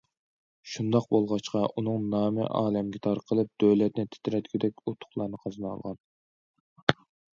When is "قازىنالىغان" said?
5.45-6.05